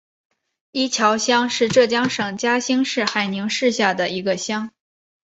[0.71, 4.71] 伊桥乡是浙江省嘉兴市海宁市下的一个乡。